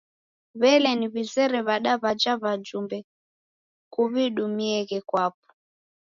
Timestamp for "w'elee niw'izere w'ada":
0.59-1.91